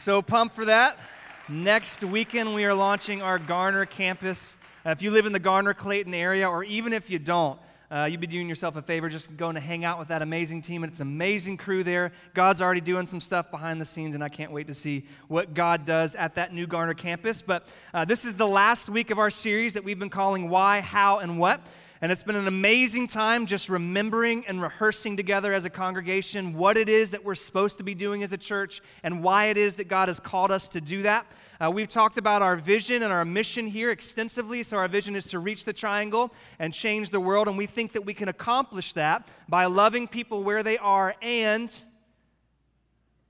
[0.00, 0.98] So pumped for that.
[1.46, 4.56] Next weekend, we are launching our Garner campus.
[4.86, 8.08] Uh, if you live in the Garner Clayton area, or even if you don't, uh,
[8.10, 10.84] you'd be doing yourself a favor just going to hang out with that amazing team.
[10.84, 12.12] And it's an amazing crew there.
[12.32, 15.52] God's already doing some stuff behind the scenes, and I can't wait to see what
[15.52, 17.42] God does at that new Garner campus.
[17.42, 20.80] But uh, this is the last week of our series that we've been calling Why,
[20.80, 21.60] How, and What.
[22.02, 26.78] And it's been an amazing time just remembering and rehearsing together as a congregation what
[26.78, 29.74] it is that we're supposed to be doing as a church and why it is
[29.74, 31.26] that God has called us to do that.
[31.60, 34.62] Uh, we've talked about our vision and our mission here extensively.
[34.62, 37.48] So, our vision is to reach the triangle and change the world.
[37.48, 41.70] And we think that we can accomplish that by loving people where they are and,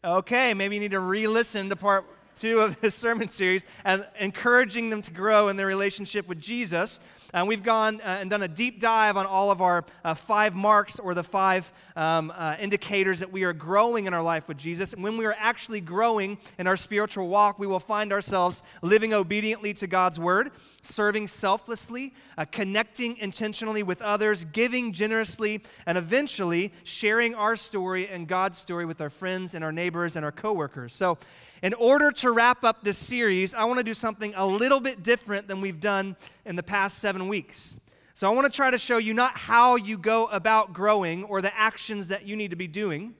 [0.05, 2.07] okay, maybe you need to re listen to part
[2.41, 6.99] two of this sermon series and encouraging them to grow in their relationship with Jesus.
[7.35, 10.55] And we've gone uh, and done a deep dive on all of our uh, five
[10.55, 14.57] marks or the five um, uh, indicators that we are growing in our life with
[14.57, 14.93] Jesus.
[14.93, 19.13] And when we are actually growing in our spiritual walk, we will find ourselves living
[19.13, 20.51] obediently to God's word,
[20.83, 22.15] serving selflessly,
[22.51, 29.01] connecting intentionally with others, giving generously, and eventually sharing our story and God's story with
[29.01, 30.95] our friends and our neighbors and our coworkers.
[30.95, 31.19] So,
[31.63, 35.03] in order to wrap up this series, I want to do something a little bit
[35.03, 37.79] different than we've done in the past seven weeks.
[38.15, 41.41] So, I want to try to show you not how you go about growing or
[41.41, 43.15] the actions that you need to be doing,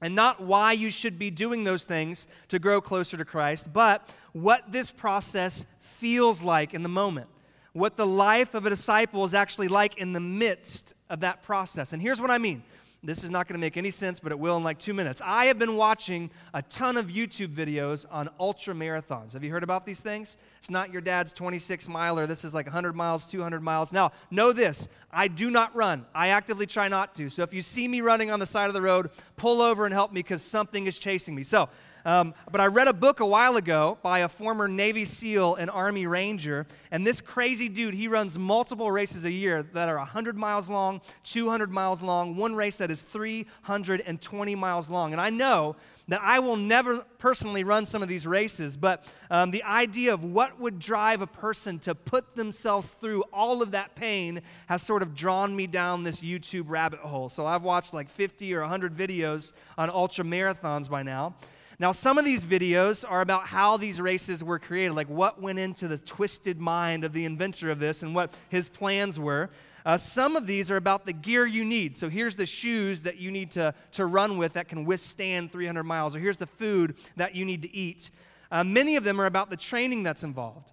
[0.00, 4.08] and not why you should be doing those things to grow closer to Christ, but
[4.32, 7.28] what this process feels like in the moment,
[7.72, 11.92] what the life of a disciple is actually like in the midst of that process.
[11.92, 12.64] And here's what I mean
[13.04, 15.20] this is not going to make any sense, but it will in like two minutes.
[15.24, 19.32] I have been watching a ton of YouTube videos on ultra marathons.
[19.32, 20.36] Have you heard about these things?
[20.60, 22.28] It's not your dad's 26 miler.
[22.28, 23.92] This is like 100 miles, 200 miles.
[23.92, 26.06] Now, know this I do not run.
[26.14, 27.28] I actively try not to.
[27.28, 29.92] So if you see me running on the side of the road, pull over and
[29.92, 31.42] help me because something is chasing me.
[31.42, 31.68] So,
[32.04, 35.70] um, but I read a book a while ago by a former Navy SEAL and
[35.70, 40.36] Army Ranger, and this crazy dude, he runs multiple races a year that are 100
[40.36, 45.12] miles long, 200 miles long, one race that is 320 miles long.
[45.12, 45.76] And I know
[46.08, 50.24] that I will never personally run some of these races, but um, the idea of
[50.24, 55.02] what would drive a person to put themselves through all of that pain has sort
[55.02, 57.28] of drawn me down this YouTube rabbit hole.
[57.28, 61.34] So I've watched like 50 or 100 videos on ultra marathons by now.
[61.82, 65.58] Now, some of these videos are about how these races were created, like what went
[65.58, 69.50] into the twisted mind of the inventor of this and what his plans were.
[69.84, 71.96] Uh, some of these are about the gear you need.
[71.96, 75.82] So here's the shoes that you need to, to run with that can withstand 300
[75.82, 78.12] miles, or here's the food that you need to eat.
[78.52, 80.70] Uh, many of them are about the training that's involved.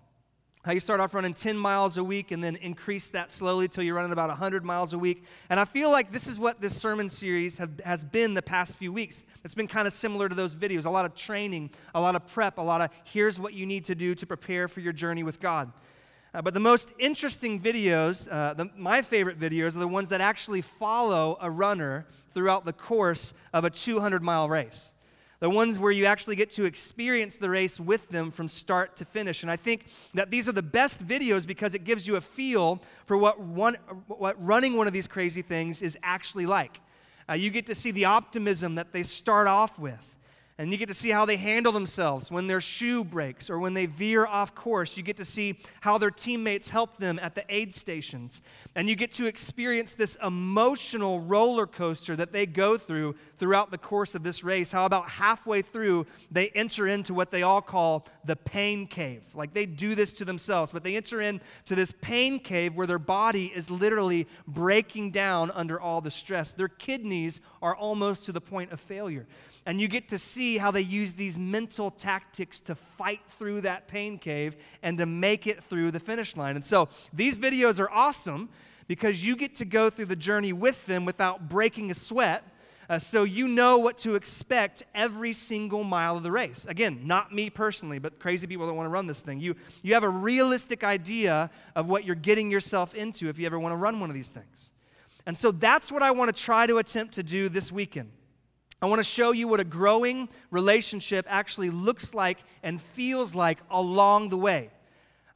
[0.66, 3.82] How you start off running 10 miles a week and then increase that slowly till
[3.82, 5.24] you're running about 100 miles a week.
[5.50, 8.76] And I feel like this is what this sermon series have, has been the past
[8.76, 9.24] few weeks.
[9.46, 12.28] It's been kind of similar to those videos a lot of training, a lot of
[12.28, 15.24] prep, a lot of here's what you need to do to prepare for your journey
[15.24, 15.72] with God.
[16.34, 20.20] Uh, but the most interesting videos, uh, the, my favorite videos, are the ones that
[20.20, 24.94] actually follow a runner throughout the course of a 200 mile race
[25.40, 29.06] the ones where you actually get to experience the race with them from start to
[29.06, 29.42] finish.
[29.42, 32.82] And I think that these are the best videos because it gives you a feel
[33.06, 33.76] for what, one,
[34.08, 36.82] what running one of these crazy things is actually like.
[37.30, 40.19] Uh, you get to see the optimism that they start off with.
[40.60, 43.76] And you get to see how they handle themselves when their shoe breaks or when
[43.76, 44.98] they veer off course.
[44.98, 48.42] You get to see how their teammates help them at the aid stations.
[48.76, 53.78] And you get to experience this emotional roller coaster that they go through throughout the
[53.78, 54.74] course of this race.
[54.74, 59.24] How about halfway through, they enter into what they all call the pain cave.
[59.34, 61.40] Like they do this to themselves, but they enter into
[61.74, 66.52] this pain cave where their body is literally breaking down under all the stress.
[66.52, 69.26] Their kidneys are almost to the point of failure.
[69.70, 73.88] And you get to see how they use these mental tactics to fight through that
[73.88, 76.56] pain cave and to make it through the finish line.
[76.56, 78.50] And so these videos are awesome
[78.88, 82.44] because you get to go through the journey with them without breaking a sweat.
[82.90, 86.66] Uh, so you know what to expect every single mile of the race.
[86.68, 89.40] Again, not me personally, but crazy people that want to run this thing.
[89.40, 93.60] You, you have a realistic idea of what you're getting yourself into if you ever
[93.60, 94.74] want to run one of these things.
[95.28, 98.10] And so that's what I want to try to attempt to do this weekend.
[98.82, 103.60] I want to show you what a growing relationship actually looks like and feels like
[103.70, 104.70] along the way.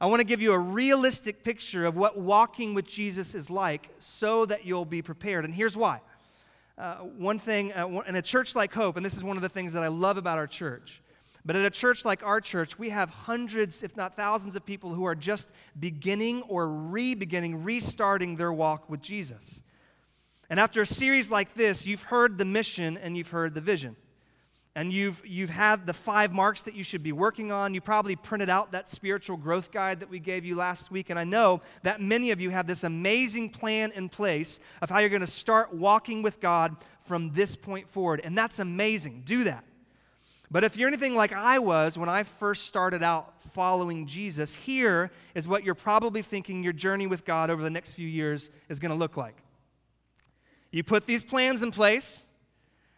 [0.00, 3.90] I want to give you a realistic picture of what walking with Jesus is like
[3.98, 5.44] so that you'll be prepared.
[5.44, 6.00] And here's why.
[6.76, 9.48] Uh, one thing, uh, in a church like Hope, and this is one of the
[9.48, 11.00] things that I love about our church,
[11.44, 14.94] but at a church like our church, we have hundreds, if not thousands, of people
[14.94, 15.48] who are just
[15.78, 19.62] beginning or re beginning, restarting their walk with Jesus.
[20.54, 23.96] And after a series like this, you've heard the mission and you've heard the vision.
[24.76, 27.74] and you've, you've had the five marks that you should be working on.
[27.74, 31.10] You probably printed out that spiritual growth guide that we gave you last week.
[31.10, 34.98] And I know that many of you have this amazing plan in place of how
[34.98, 38.20] you're going to start walking with God from this point forward.
[38.24, 39.22] And that's amazing.
[39.24, 39.64] Do that.
[40.50, 45.12] But if you're anything like I was when I first started out following Jesus, here
[45.34, 48.80] is what you're probably thinking your journey with God over the next few years is
[48.80, 49.43] going to look like.
[50.74, 52.24] You put these plans in place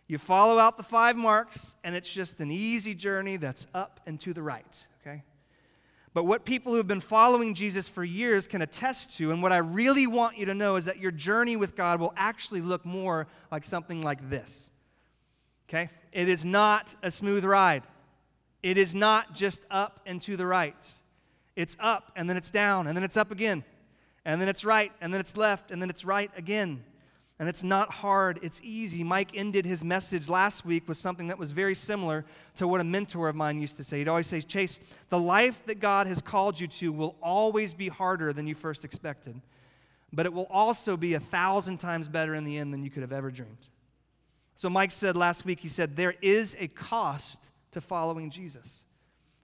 [0.09, 4.21] you follow out the five marks, and it's just an easy journey that's up and
[4.21, 5.25] to the right, okay?
[6.15, 9.53] But what people who have been following Jesus for years can attest to, and what
[9.53, 12.85] I really want you to know, is that your journey with God will actually look
[12.85, 14.71] more like something like this,
[15.69, 15.89] okay?
[16.13, 17.83] It is not a smooth ride,
[18.63, 20.87] it is not just up and to the right.
[21.57, 23.65] It's up, and then it's down, and then it's up again,
[24.25, 26.85] and then it's right, and then it's left, and then it's right again.
[27.39, 29.05] And it's not hard, it's easy.
[29.05, 32.25] Mike ended his message last week with something that was very similar
[32.55, 33.99] to what a mentor of mine used to say.
[33.99, 34.81] He'd always say, Chase,
[35.11, 38.87] the life that God has called you to will always be harder than you first
[38.87, 39.43] expected,
[40.15, 43.03] but it will also be a thousand times better in the end than you could
[43.03, 43.69] have ever dreamed.
[44.55, 48.86] So, Mike said last week, he said, There is a cost to following Jesus.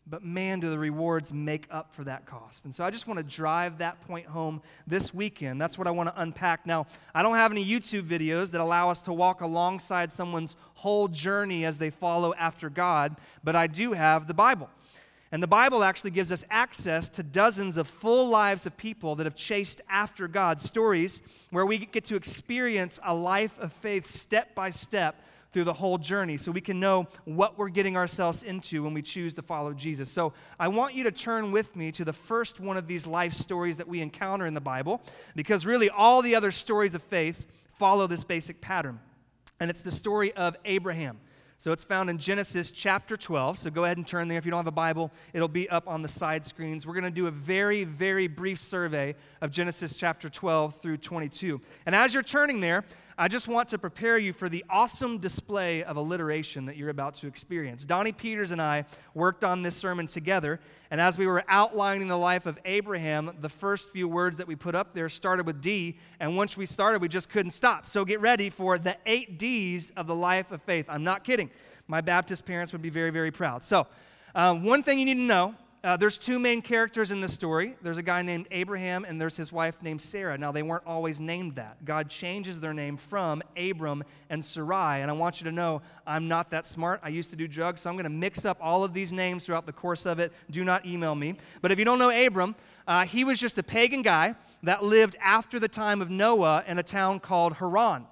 [0.06, 2.64] But man, do the rewards make up for that cost.
[2.64, 5.60] And so I just want to drive that point home this weekend.
[5.60, 6.66] That's what I want to unpack.
[6.66, 11.06] Now, I don't have any YouTube videos that allow us to walk alongside someone's whole
[11.06, 14.68] journey as they follow after God, but I do have the Bible.
[15.30, 19.24] And the Bible actually gives us access to dozens of full lives of people that
[19.24, 24.54] have chased after God, stories where we get to experience a life of faith step
[24.54, 25.22] by step
[25.52, 29.02] through the whole journey so we can know what we're getting ourselves into when we
[29.02, 30.10] choose to follow Jesus.
[30.10, 33.34] So I want you to turn with me to the first one of these life
[33.34, 35.02] stories that we encounter in the Bible
[35.36, 37.46] because really all the other stories of faith
[37.78, 39.00] follow this basic pattern.
[39.60, 41.18] And it's the story of Abraham.
[41.62, 43.56] So it's found in Genesis chapter 12.
[43.56, 44.36] So go ahead and turn there.
[44.36, 46.84] If you don't have a Bible, it'll be up on the side screens.
[46.84, 51.60] We're going to do a very, very brief survey of Genesis chapter 12 through 22.
[51.86, 52.84] And as you're turning there,
[53.22, 57.14] I just want to prepare you for the awesome display of alliteration that you're about
[57.20, 57.84] to experience.
[57.84, 58.84] Donnie Peters and I
[59.14, 60.58] worked on this sermon together,
[60.90, 64.56] and as we were outlining the life of Abraham, the first few words that we
[64.56, 67.86] put up there started with D, and once we started, we just couldn't stop.
[67.86, 70.86] So get ready for the eight D's of the life of faith.
[70.88, 71.48] I'm not kidding.
[71.86, 73.62] My Baptist parents would be very, very proud.
[73.62, 73.86] So,
[74.34, 77.74] uh, one thing you need to know uh, there's two main characters in the story.
[77.82, 80.38] There's a guy named Abraham, and there's his wife named Sarah.
[80.38, 81.84] Now, they weren't always named that.
[81.84, 85.02] God changes their name from Abram and Sarai.
[85.02, 87.00] And I want you to know I'm not that smart.
[87.02, 89.44] I used to do drugs, so I'm going to mix up all of these names
[89.44, 90.32] throughout the course of it.
[90.50, 91.36] Do not email me.
[91.62, 92.54] But if you don't know Abram,
[92.86, 96.78] uh, he was just a pagan guy that lived after the time of Noah in
[96.78, 98.06] a town called Haran.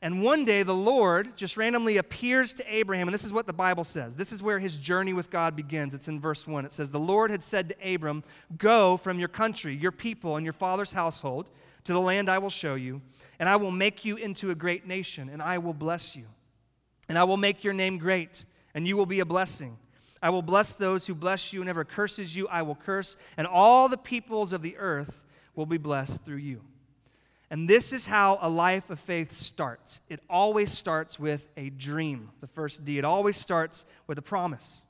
[0.00, 3.52] And one day the Lord just randomly appears to Abraham, and this is what the
[3.52, 4.14] Bible says.
[4.14, 5.92] This is where his journey with God begins.
[5.92, 6.64] It's in verse 1.
[6.64, 8.22] It says, The Lord had said to Abram,
[8.56, 11.48] Go from your country, your people, and your father's household
[11.82, 13.02] to the land I will show you,
[13.40, 16.26] and I will make you into a great nation, and I will bless you.
[17.08, 19.78] And I will make your name great, and you will be a blessing.
[20.22, 23.48] I will bless those who bless you, and whoever curses you, I will curse, and
[23.48, 25.24] all the peoples of the earth
[25.56, 26.60] will be blessed through you.
[27.50, 30.00] And this is how a life of faith starts.
[30.08, 32.98] It always starts with a dream, the first D.
[32.98, 34.86] It always starts with a promise.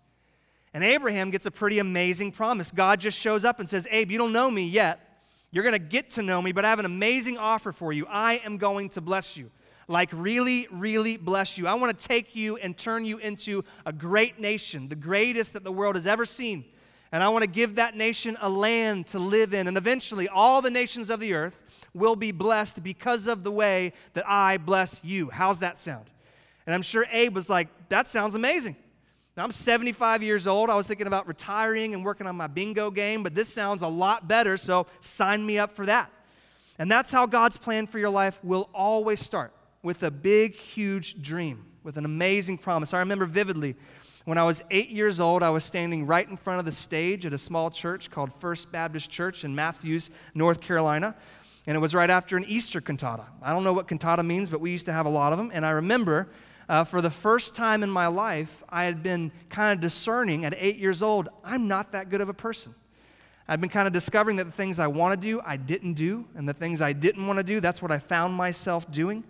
[0.75, 2.71] And Abraham gets a pretty amazing promise.
[2.71, 5.23] God just shows up and says, Abe, you don't know me yet.
[5.51, 8.07] You're going to get to know me, but I have an amazing offer for you.
[8.09, 9.51] I am going to bless you.
[9.87, 11.67] Like, really, really bless you.
[11.67, 15.65] I want to take you and turn you into a great nation, the greatest that
[15.65, 16.67] the world has ever seen.
[17.11, 19.67] And I want to give that nation a land to live in.
[19.67, 21.59] And eventually, all the nations of the earth
[21.95, 25.31] will be blessed because of the way that I bless you.
[25.31, 26.07] How's that sound?
[26.67, 28.77] And I'm sure Abe was like, That sounds amazing.
[29.39, 30.69] Now, I'm 75 years old.
[30.69, 33.87] I was thinking about retiring and working on my bingo game, but this sounds a
[33.87, 36.11] lot better, so sign me up for that.
[36.77, 41.23] And that's how God's plan for your life will always start with a big, huge
[41.23, 42.93] dream, with an amazing promise.
[42.93, 43.77] I remember vividly
[44.29, 47.25] when I was eight years old, I was standing right in front of the stage
[47.25, 51.17] at a small church called First Baptist Church in Matthews, North Carolina
[51.69, 53.27] and it was right after an Easter cantata.
[53.43, 55.51] I don't know what cantata means, but we used to have a lot of them.
[55.53, 56.31] And I remember
[56.67, 60.55] uh, for the first time in my life, I had been kind of discerning at
[60.57, 62.75] eight years old, I'm not that good of a person.
[63.47, 66.27] I'd been kind of discovering that the things I want to do, I didn't do,
[66.35, 69.25] and the things I didn't want to do, that's what I found myself doing.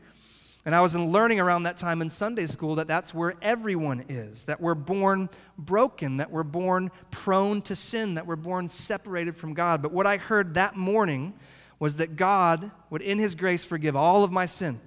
[0.69, 4.45] And I was learning around that time in Sunday school that that's where everyone is,
[4.45, 9.55] that we're born broken, that we're born prone to sin, that we're born separated from
[9.55, 9.81] God.
[9.81, 11.33] But what I heard that morning
[11.79, 14.79] was that God would, in His grace, forgive all of my sin.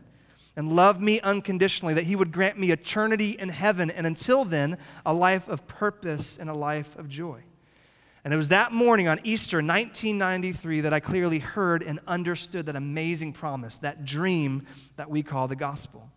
[0.56, 4.78] and love me unconditionally, that he would grant me eternity in heaven, and until then,
[5.06, 7.42] a life of purpose and a life of joy.
[8.24, 12.76] And it was that morning on Easter 1993 that I clearly heard and understood that
[12.76, 16.10] amazing promise, that dream that we call the gospel.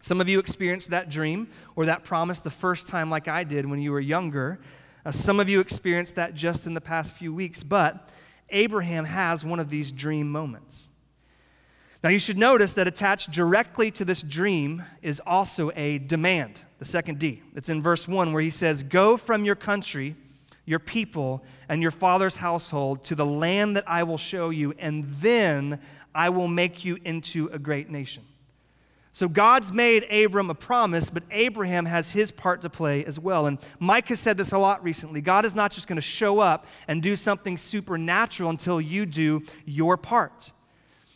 [0.00, 3.66] Some of you experienced that dream or that promise the first time, like I did
[3.66, 4.58] when you were younger.
[5.04, 8.10] Uh, some of you experienced that just in the past few weeks, but
[8.50, 10.90] Abraham has one of these dream moments.
[12.02, 16.84] Now, you should notice that attached directly to this dream is also a demand, the
[16.84, 17.42] second D.
[17.56, 20.14] It's in verse 1 where he says, Go from your country,
[20.68, 25.04] your people, and your father's household to the land that I will show you, and
[25.20, 25.80] then
[26.14, 28.24] I will make you into a great nation.
[29.12, 33.46] So God's made Abram a promise, but Abraham has his part to play as well.
[33.46, 35.20] And Mike has said this a lot recently.
[35.20, 39.42] God is not just going to show up and do something supernatural until you do
[39.64, 40.52] your part.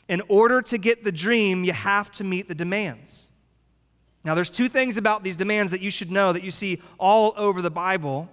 [0.09, 3.31] In order to get the dream, you have to meet the demands.
[4.25, 7.35] Now, there's two things about these demands that you should know that you see all
[7.37, 8.29] over the Bible.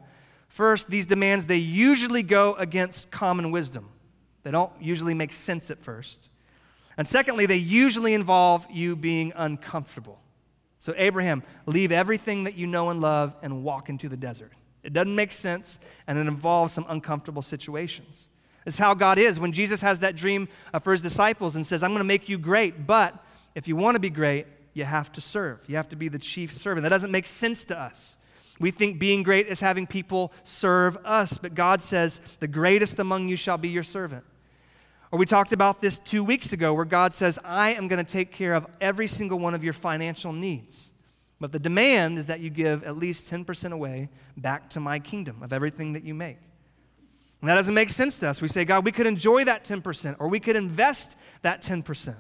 [0.50, 3.90] First, these demands, they usually go against common wisdom.
[4.44, 6.30] They don't usually make sense at first.
[6.98, 10.20] And secondly, they usually involve you being uncomfortable.
[10.80, 14.52] So, Abraham, leave everything that you know and love and walk into the desert.
[14.84, 18.30] It doesn't make sense, and it involves some uncomfortable situations.
[18.66, 19.40] It's how God is.
[19.40, 20.48] When Jesus has that dream
[20.82, 23.24] for his disciples and says, I'm going to make you great, but
[23.56, 25.60] if you want to be great, you have to serve.
[25.68, 26.84] You have to be the chief servant.
[26.84, 28.18] That doesn't make sense to us.
[28.60, 33.30] We think being great is having people serve us, but God says, The greatest among
[33.30, 34.26] you shall be your servant.
[35.12, 38.12] Or we talked about this two weeks ago where God says, I am going to
[38.12, 40.94] take care of every single one of your financial needs.
[41.40, 45.42] But the demand is that you give at least 10% away back to my kingdom
[45.42, 46.38] of everything that you make.
[47.42, 48.42] And that doesn't make sense to us.
[48.42, 52.16] We say, God, we could enjoy that 10% or we could invest that 10%.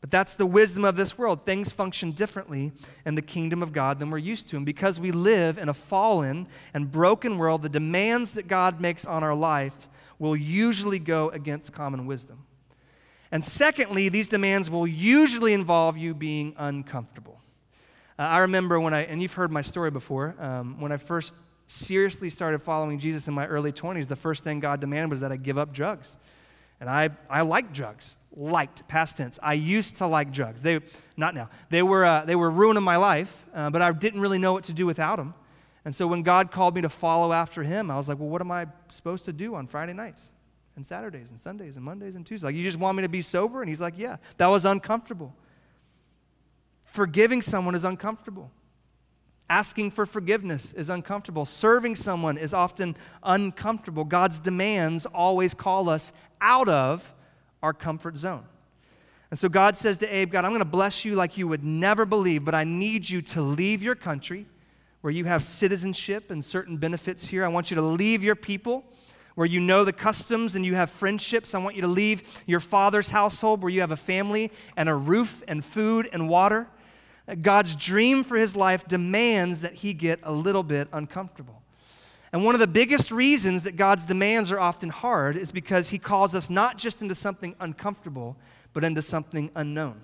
[0.00, 1.44] But that's the wisdom of this world.
[1.44, 2.72] Things function differently
[3.04, 4.56] in the kingdom of God than we're used to.
[4.56, 9.04] And because we live in a fallen and broken world, the demands that God makes
[9.04, 9.88] on our life
[10.18, 12.44] will usually go against common wisdom.
[13.30, 17.40] And secondly, these demands will usually involve you being uncomfortable.
[18.18, 21.34] Uh, I remember when I, and you've heard my story before, um, when I first
[21.66, 25.30] seriously started following Jesus in my early 20s, the first thing God demanded was that
[25.30, 26.16] I give up drugs.
[26.80, 29.38] And I, I liked drugs, liked, past tense.
[29.42, 30.62] I used to like drugs.
[30.62, 30.80] They,
[31.16, 31.50] not now.
[31.70, 34.64] They were, uh, they were ruining my life, uh, but I didn't really know what
[34.64, 35.34] to do without them.
[35.84, 38.40] And so when God called me to follow after him, I was like, well, what
[38.40, 40.34] am I supposed to do on Friday nights
[40.76, 42.44] and Saturdays and Sundays and Mondays and Tuesdays?
[42.44, 43.60] Like, you just want me to be sober?
[43.60, 44.16] And he's like, yeah.
[44.36, 45.34] That was uncomfortable.
[46.86, 48.50] Forgiving someone is uncomfortable.
[49.50, 51.46] Asking for forgiveness is uncomfortable.
[51.46, 54.04] Serving someone is often uncomfortable.
[54.04, 57.14] God's demands always call us out of
[57.62, 58.44] our comfort zone.
[59.30, 61.62] And so God says to Abe, God, I'm going to bless you like you would
[61.62, 64.46] never believe, but I need you to leave your country
[65.00, 67.44] where you have citizenship and certain benefits here.
[67.44, 68.84] I want you to leave your people
[69.34, 71.54] where you know the customs and you have friendships.
[71.54, 74.94] I want you to leave your father's household where you have a family and a
[74.94, 76.66] roof and food and water.
[77.42, 81.57] God's dream for his life demands that he get a little bit uncomfortable.
[82.32, 85.98] And one of the biggest reasons that God's demands are often hard is because he
[85.98, 88.36] calls us not just into something uncomfortable,
[88.72, 90.02] but into something unknown.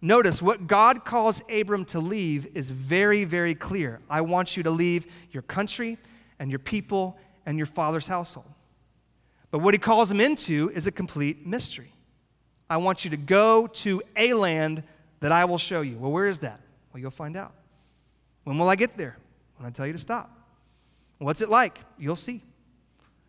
[0.00, 4.00] Notice what God calls Abram to leave is very, very clear.
[4.08, 5.98] I want you to leave your country
[6.38, 8.46] and your people and your father's household.
[9.50, 11.92] But what he calls him into is a complete mystery.
[12.70, 14.82] I want you to go to a land
[15.20, 15.98] that I will show you.
[15.98, 16.60] Well, where is that?
[16.92, 17.54] Well, you'll find out.
[18.44, 19.16] When will I get there?
[19.56, 20.37] When I tell you to stop.
[21.18, 21.80] What's it like?
[21.98, 22.42] You'll see.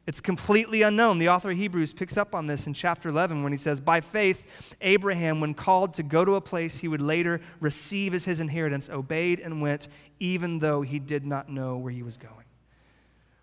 [0.06, 1.20] It's completely unknown.
[1.20, 4.02] The author of Hebrews picks up on this in chapter 11 when he says, By
[4.02, 4.44] faith,
[4.82, 8.90] Abraham, when called to go to a place he would later receive as his inheritance,
[8.90, 9.88] obeyed and went,
[10.20, 12.46] even though he did not know where he was going.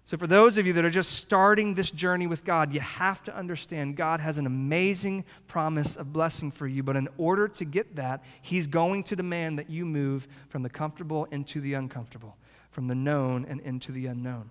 [0.07, 3.25] So, for those of you that are just starting this journey with God, you have
[3.25, 6.85] to understand God has an amazing promise of blessing for you.
[6.85, 10.71] But in order to get that, He's going to demand that you move from the
[10.71, 12.37] comfortable into the uncomfortable,
[12.77, 14.51] from the known and into the unknown.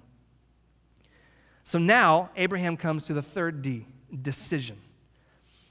[1.64, 3.86] So now Abraham comes to the third D
[4.20, 4.80] decision.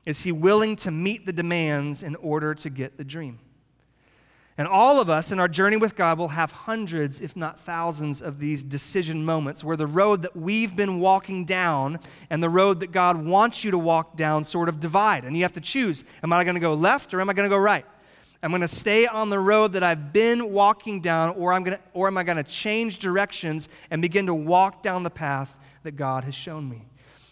[0.06, 3.40] Is he willing to meet the demands in order to get the dream?
[4.56, 8.22] And all of us in our journey with God will have hundreds, if not thousands,
[8.22, 11.98] of these decision moments where the road that we've been walking down
[12.30, 15.24] and the road that God wants you to walk down sort of divide.
[15.24, 17.50] And you have to choose am I going to go left or am I going
[17.50, 17.84] to go right?
[18.44, 21.78] I'm going to stay on the road that I've been walking down, or, I'm going
[21.78, 25.58] to, or am I going to change directions and begin to walk down the path
[25.82, 26.84] that God has shown me.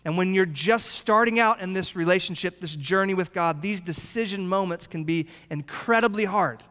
[0.07, 4.49] And when you're just starting out in this relationship, this journey with God, these decision
[4.49, 6.63] moments can be incredibly hard.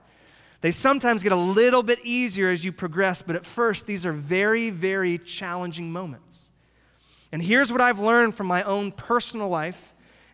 [0.62, 4.12] They sometimes get a little bit easier as you progress, but at first, these are
[4.12, 6.52] very, very challenging moments.
[7.32, 9.91] And here's what I've learned from my own personal life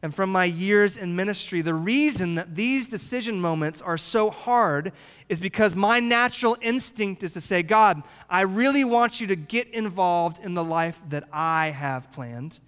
[0.08, 1.60] and from my years in ministry.
[1.60, 4.94] The reason that these decision moments are so hard
[5.28, 9.68] is because my natural instinct is to say, God, I really want you to get
[9.72, 12.62] involved in the life that I have planned.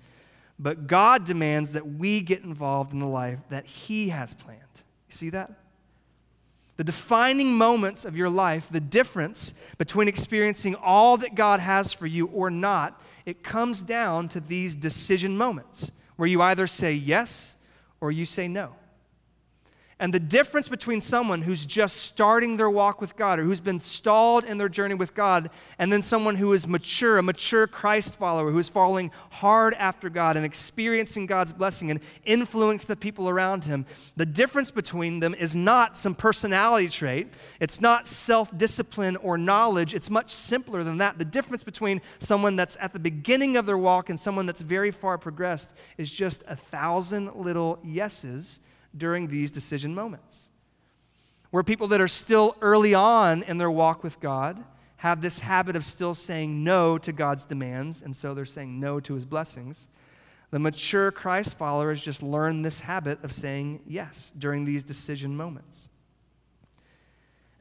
[0.60, 4.60] But God demands that we get involved in the life that He has planned.
[5.08, 5.54] You see that?
[6.76, 12.06] The defining moments of your life, the difference between experiencing all that God has for
[12.06, 17.56] you or not, it comes down to these decision moments where you either say yes
[18.02, 18.76] or you say no.
[20.02, 23.80] And the difference between someone who's just starting their walk with God or who's been
[23.80, 28.16] stalled in their journey with God and then someone who is mature, a mature Christ
[28.16, 33.28] follower who is following hard after God and experiencing God's blessing and influence the people
[33.28, 37.34] around him, the difference between them is not some personality trait.
[37.60, 39.94] It's not self discipline or knowledge.
[39.94, 41.18] It's much simpler than that.
[41.18, 44.92] The difference between someone that's at the beginning of their walk and someone that's very
[44.92, 48.62] far progressed is just a thousand little yeses
[48.96, 50.50] during these decision moments.
[51.52, 54.64] Where people that are still early on in their walk with God
[54.98, 59.00] have this habit of still saying no to God's demands, and so they're saying no
[59.00, 59.88] to his blessings.
[60.52, 65.90] The mature Christ followers just learn this habit of saying yes during these decision moments.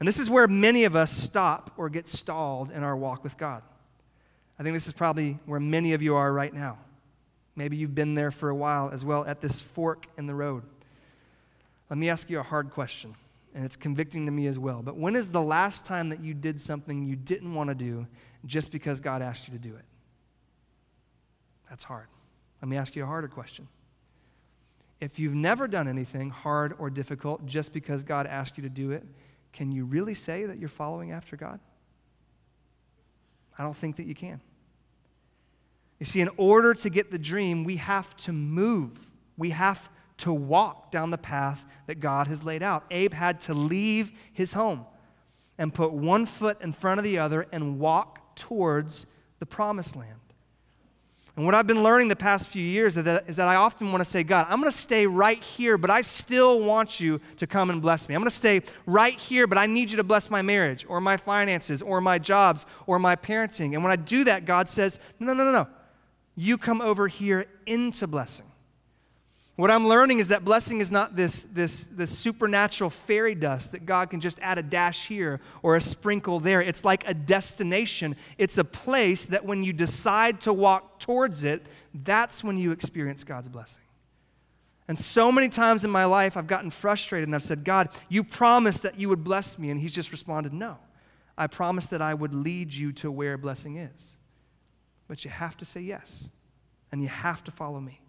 [0.01, 3.37] And this is where many of us stop or get stalled in our walk with
[3.37, 3.63] God.
[4.59, 6.79] I think this is probably where many of you are right now.
[7.55, 10.63] Maybe you've been there for a while as well at this fork in the road.
[11.91, 13.15] Let me ask you a hard question,
[13.55, 14.83] and it's convicting to me as well.
[14.83, 18.07] But when is the last time that you did something you didn't want to do
[18.45, 19.85] just because God asked you to do it?
[21.69, 22.07] That's hard.
[22.61, 23.69] Let me ask you a harder question.
[25.01, 28.91] If you've never done anything hard or difficult just because God asked you to do
[28.91, 29.05] it,
[29.53, 31.61] can you really say that you're following after God?
[33.57, 34.41] I don't think that you can.
[35.99, 38.99] You see, in order to get the dream, we have to move.
[39.37, 42.85] We have to walk down the path that God has laid out.
[42.91, 44.85] Abe had to leave his home
[45.57, 49.07] and put one foot in front of the other and walk towards
[49.39, 50.15] the promised land.
[51.37, 53.93] And what I've been learning the past few years is that, is that I often
[53.93, 57.21] want to say, God, I'm going to stay right here, but I still want you
[57.37, 58.17] to come and bless me.
[58.17, 61.01] I'm going to stay right here, but I need you to bless my marriage or
[61.01, 63.75] my finances or my jobs or my parenting.
[63.75, 65.69] And when I do that, God says, no, no, no, no.
[66.35, 68.47] You come over here into blessing.
[69.59, 73.87] What I'm learning is that blessing is not this, this, this supernatural fairy dust that
[73.87, 76.63] God can just add a dash here or a sprinkle there.
[76.63, 78.15] It's like a destination.
[78.39, 83.25] It's a place that when you decide to walk towards it, that's when you experience
[83.25, 83.83] God's blessing.
[84.87, 88.23] And so many times in my life, I've gotten frustrated and I've said, God, you
[88.23, 89.71] promised that you would bless me.
[89.71, 90.79] And He's just responded, No.
[91.37, 94.19] I promised that I would lead you to where blessing is.
[95.09, 96.31] But you have to say yes,
[96.93, 98.03] and you have to follow me.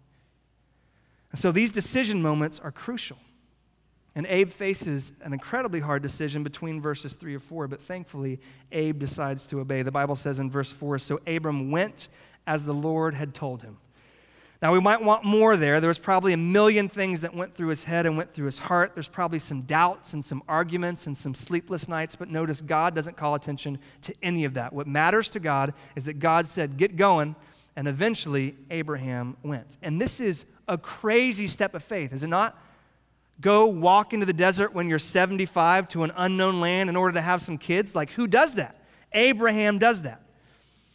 [1.32, 3.18] And so these decision moments are crucial.
[4.14, 8.40] And Abe faces an incredibly hard decision between verses 3 or 4, but thankfully,
[8.72, 9.82] Abe decides to obey.
[9.82, 12.08] The Bible says in verse 4 So Abram went
[12.46, 13.78] as the Lord had told him.
[14.60, 15.80] Now, we might want more there.
[15.80, 18.58] There was probably a million things that went through his head and went through his
[18.58, 18.92] heart.
[18.94, 23.16] There's probably some doubts and some arguments and some sleepless nights, but notice God doesn't
[23.16, 24.74] call attention to any of that.
[24.74, 27.36] What matters to God is that God said, Get going,
[27.74, 29.78] and eventually Abraham went.
[29.80, 32.58] And this is a crazy step of faith, is it not?
[33.40, 37.20] Go walk into the desert when you're 75 to an unknown land in order to
[37.20, 37.94] have some kids?
[37.94, 38.82] Like, who does that?
[39.12, 40.22] Abraham does that.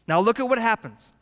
[0.07, 1.13] Now, look at what happens.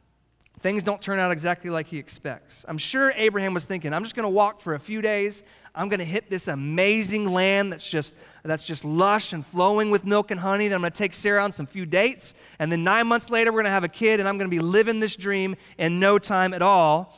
[0.60, 2.64] Things don't turn out exactly like he expects.
[2.68, 5.44] I'm sure Abraham was thinking, I'm just going to walk for a few days.
[5.76, 10.06] I'm going to hit this amazing land that's just, that's just lush and flowing with
[10.06, 10.68] milk and honey.
[10.68, 12.34] Then I'm going to take Sarah on some few dates.
[12.60, 14.56] And then nine months later, we're going to have a kid, and I'm going to
[14.56, 17.18] be living this dream in no time at all.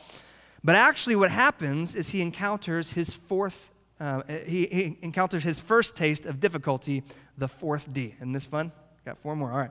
[0.66, 5.94] But actually, what happens is he encounters his fourth, uh, he, he, encounters his first
[5.94, 7.04] taste of difficulty,
[7.38, 8.16] the fourth D.
[8.16, 8.72] Isn't this fun?
[9.04, 9.52] Got four more.
[9.52, 9.70] All right.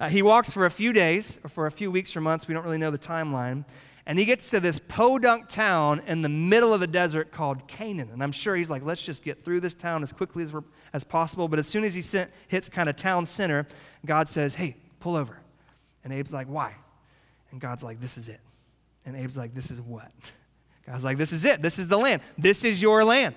[0.00, 2.48] Uh, he walks for a few days, or for a few weeks or months.
[2.48, 3.66] We don't really know the timeline.
[4.06, 8.08] And he gets to this podunk town in the middle of the desert called Canaan.
[8.10, 10.54] And I'm sure he's like, let's just get through this town as quickly as,
[10.94, 11.48] as possible.
[11.48, 13.66] But as soon as he sent, hits kind of town center,
[14.06, 15.36] God says, hey, pull over.
[16.02, 16.76] And Abe's like, why?
[17.50, 18.40] And God's like, this is it.
[19.04, 20.10] And Abe's like, This is what?
[20.86, 21.62] God's like, This is it.
[21.62, 22.22] This is the land.
[22.38, 23.34] This is your land.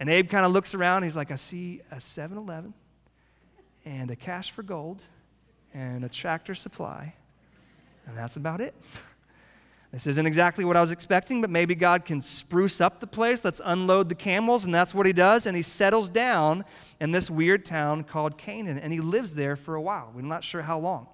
[0.00, 1.04] And Abe kind of looks around.
[1.04, 2.74] He's like, I see a 7 Eleven
[3.84, 5.02] and a cash for gold
[5.72, 7.14] and a tractor supply.
[8.06, 8.74] And that's about it.
[9.94, 13.44] This isn't exactly what I was expecting, but maybe God can spruce up the place.
[13.44, 14.64] Let's unload the camels.
[14.64, 15.46] And that's what he does.
[15.46, 16.64] And he settles down
[16.98, 18.76] in this weird town called Canaan.
[18.76, 20.10] And he lives there for a while.
[20.12, 21.06] We're not sure how long.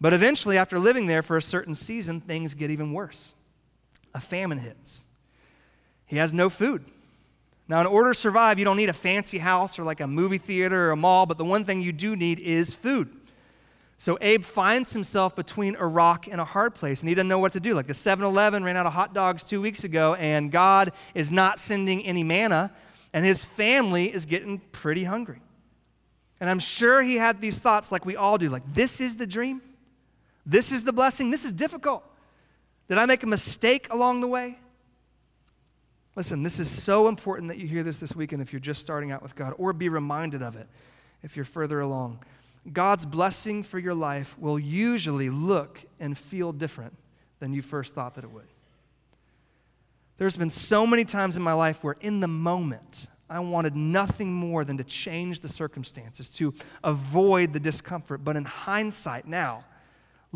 [0.00, 3.34] But eventually, after living there for a certain season, things get even worse.
[4.14, 5.06] A famine hits.
[6.04, 6.84] He has no food.
[7.68, 10.38] Now, in order to survive, you don't need a fancy house or like a movie
[10.38, 13.10] theater or a mall, but the one thing you do need is food.
[13.98, 17.38] So Abe finds himself between a rock and a hard place, and he doesn't know
[17.38, 17.74] what to do.
[17.74, 21.32] Like the 7 Eleven ran out of hot dogs two weeks ago, and God is
[21.32, 22.72] not sending any manna,
[23.12, 25.40] and his family is getting pretty hungry.
[26.38, 29.26] And I'm sure he had these thoughts like we all do like, this is the
[29.26, 29.62] dream?
[30.46, 31.30] This is the blessing?
[31.30, 32.04] This is difficult.
[32.88, 34.58] Did I make a mistake along the way?
[36.14, 39.10] Listen, this is so important that you hear this this weekend if you're just starting
[39.10, 40.68] out with God, or be reminded of it
[41.22, 42.20] if you're further along.
[42.72, 46.96] God's blessing for your life will usually look and feel different
[47.38, 48.46] than you first thought that it would.
[50.16, 54.32] There's been so many times in my life where, in the moment, I wanted nothing
[54.32, 58.24] more than to change the circumstances, to avoid the discomfort.
[58.24, 59.64] But in hindsight, now,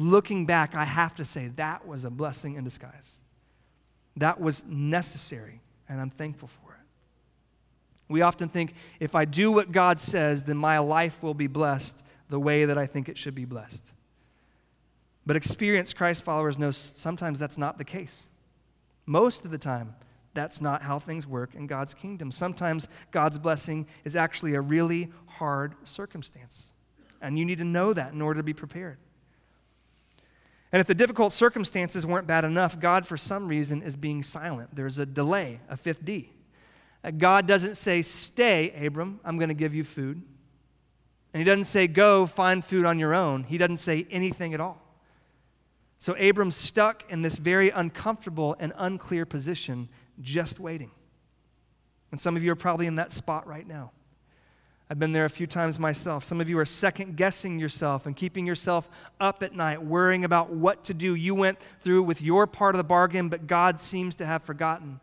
[0.01, 3.19] looking back, I have to say that was a blessing in disguise.
[4.17, 6.81] That was necessary, and I'm thankful for it.
[8.09, 12.03] We often think if I do what God says, then my life will be blessed
[12.29, 13.93] the way that I think it should be blessed.
[15.27, 18.27] But experienced Christ followers know sometimes that's not the case.
[19.07, 19.95] Most of the time,
[20.35, 22.33] that's not how things work in God's kingdom.
[22.33, 26.73] Sometimes God's blessing is actually a really hard circumstance.
[27.21, 28.99] And you need to know that in order to be prepared.
[30.73, 34.75] And if the difficult circumstances weren't bad enough, God, for some reason, is being silent.
[34.75, 36.33] There's a delay, a fifth D.
[37.03, 40.23] Uh, God doesn't say, Stay, Abram, I'm going to give you food.
[41.33, 43.45] And he doesn't say, go find food on your own.
[43.45, 44.83] He doesn't say anything at all.
[45.99, 49.89] So Abram's stuck in this very uncomfortable and unclear position,
[50.21, 50.91] just waiting.
[52.11, 53.93] And some of you are probably in that spot right now.
[54.91, 56.25] I've been there a few times myself.
[56.25, 60.51] Some of you are second guessing yourself and keeping yourself up at night, worrying about
[60.51, 61.15] what to do.
[61.15, 64.99] You went through with your part of the bargain, but God seems to have forgotten.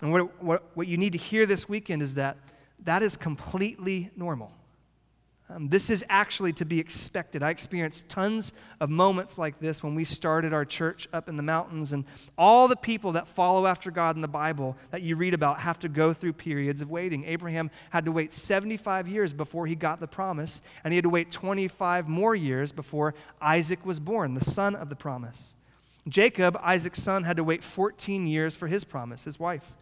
[0.00, 2.38] And what, what, what you need to hear this weekend is that
[2.84, 4.50] that is completely normal.
[5.50, 7.42] Um, this is actually to be expected.
[7.42, 11.42] I experienced tons of moments like this when we started our church up in the
[11.42, 12.06] mountains, and
[12.38, 15.78] all the people that follow after God in the Bible that you read about have
[15.80, 17.24] to go through periods of waiting.
[17.26, 21.10] Abraham had to wait 75 years before he got the promise, and he had to
[21.10, 25.56] wait 25 more years before Isaac was born, the son of the promise.
[26.08, 29.74] Jacob, Isaac's son, had to wait 14 years for his promise, his wife.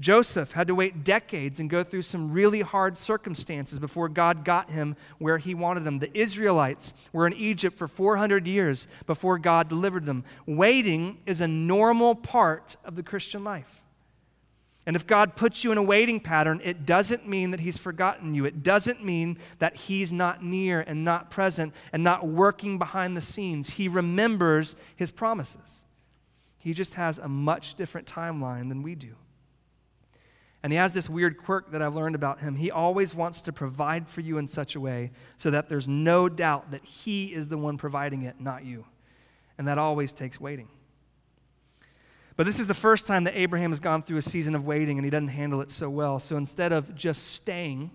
[0.00, 4.70] Joseph had to wait decades and go through some really hard circumstances before God got
[4.70, 5.98] him where he wanted him.
[5.98, 10.24] The Israelites were in Egypt for 400 years before God delivered them.
[10.46, 13.82] Waiting is a normal part of the Christian life.
[14.86, 18.32] And if God puts you in a waiting pattern, it doesn't mean that He's forgotten
[18.32, 18.46] you.
[18.46, 23.20] It doesn't mean that He's not near and not present and not working behind the
[23.20, 23.70] scenes.
[23.70, 25.84] He remembers His promises.
[26.58, 29.16] He just has a much different timeline than we do.
[30.62, 32.56] And he has this weird quirk that I've learned about him.
[32.56, 36.28] He always wants to provide for you in such a way so that there's no
[36.28, 38.84] doubt that he is the one providing it, not you.
[39.56, 40.68] And that always takes waiting.
[42.36, 44.98] But this is the first time that Abraham has gone through a season of waiting
[44.98, 46.18] and he doesn't handle it so well.
[46.18, 47.90] So instead of just staying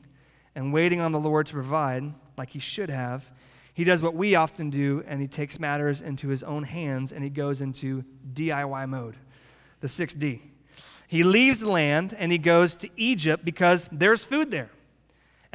[0.56, 3.32] and waiting on the Lord to provide like he should have,
[3.74, 7.24] he does what we often do and he takes matters into his own hands and
[7.24, 9.18] he goes into DIY mode,
[9.82, 10.42] the 6D.
[11.08, 14.70] He leaves the land and he goes to Egypt because there's food there.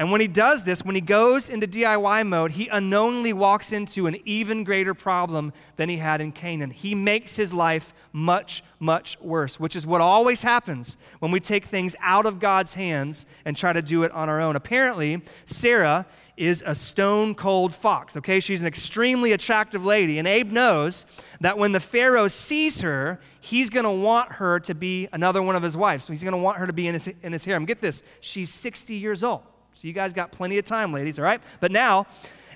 [0.01, 4.07] And when he does this, when he goes into DIY mode, he unknowingly walks into
[4.07, 6.71] an even greater problem than he had in Canaan.
[6.71, 11.67] He makes his life much, much worse, which is what always happens when we take
[11.67, 14.57] things out of God's hands and try to do it on our own.
[14.57, 16.07] Apparently, Sarah
[16.41, 18.41] is a stone cold fox, okay?
[18.41, 20.19] She's an extremely attractive lady.
[20.19, 21.05] And Abe knows
[21.43, 25.55] that when the Pharaoh sees her, he's going to want her to be another one
[25.55, 26.05] of his wives.
[26.05, 27.67] So he's going to want her to be in his, in his harem.
[27.67, 29.43] Get this, she's 60 years old.
[29.75, 31.43] So you guys got plenty of time, ladies, all right?
[31.61, 32.07] But now,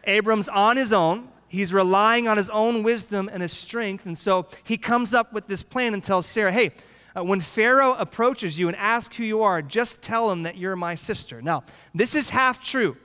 [0.04, 1.28] Abram's on his own.
[1.48, 4.06] He's relying on his own wisdom and his strength.
[4.06, 6.72] And so he comes up with this plan and tells Sarah, hey,
[7.14, 10.74] uh, when Pharaoh approaches you and asks who you are, just tell him that you're
[10.74, 11.42] my sister.
[11.42, 12.96] Now, this is half true.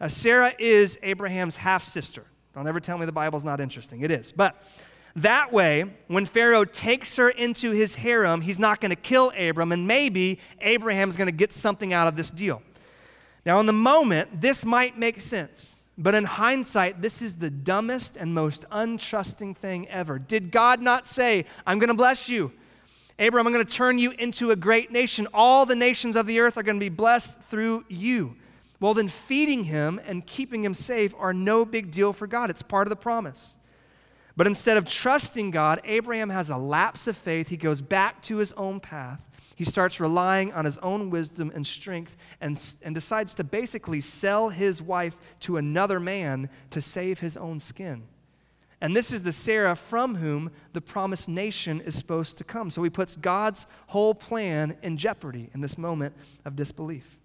[0.00, 2.24] Uh, Sarah is Abraham's half sister.
[2.54, 4.00] Don't ever tell me the Bible's not interesting.
[4.02, 4.32] It is.
[4.32, 4.62] But
[5.16, 9.72] that way, when Pharaoh takes her into his harem, he's not going to kill Abram,
[9.72, 12.62] and maybe Abraham's going to get something out of this deal.
[13.46, 15.76] Now, in the moment, this might make sense.
[15.98, 20.18] But in hindsight, this is the dumbest and most untrusting thing ever.
[20.18, 22.52] Did God not say, I'm going to bless you?
[23.18, 25.26] Abram, I'm going to turn you into a great nation.
[25.32, 28.36] All the nations of the earth are going to be blessed through you.
[28.78, 32.50] Well, then feeding him and keeping him safe are no big deal for God.
[32.50, 33.56] It's part of the promise.
[34.36, 37.48] But instead of trusting God, Abraham has a lapse of faith.
[37.48, 39.26] He goes back to his own path.
[39.54, 44.50] He starts relying on his own wisdom and strength and, and decides to basically sell
[44.50, 48.02] his wife to another man to save his own skin.
[48.82, 52.68] And this is the Sarah from whom the promised nation is supposed to come.
[52.68, 57.18] So he puts God's whole plan in jeopardy in this moment of disbelief.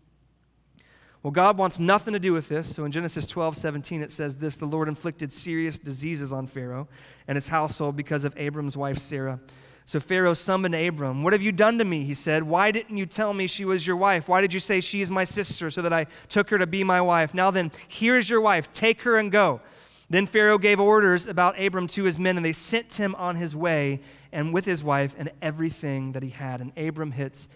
[1.23, 2.75] Well, God wants nothing to do with this.
[2.75, 6.87] So in Genesis 12, 17, it says this The Lord inflicted serious diseases on Pharaoh
[7.27, 9.39] and his household because of Abram's wife Sarah.
[9.85, 11.21] So Pharaoh summoned Abram.
[11.21, 12.05] What have you done to me?
[12.05, 12.43] He said.
[12.43, 14.27] Why didn't you tell me she was your wife?
[14.27, 16.83] Why did you say she is my sister so that I took her to be
[16.83, 17.33] my wife?
[17.33, 18.71] Now then, here's your wife.
[18.73, 19.61] Take her and go.
[20.09, 23.55] Then Pharaoh gave orders about Abram to his men, and they sent him on his
[23.55, 26.61] way and with his wife and everything that he had.
[26.61, 27.47] And Abram hits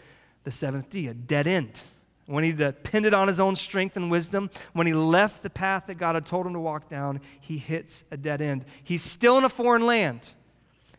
[0.44, 1.82] the seventh D, a dead end
[2.28, 5.96] when he depended on his own strength and wisdom, when he left the path that
[5.96, 8.66] God had told him to walk down, he hits a dead end.
[8.84, 10.22] He's still in a foreign land.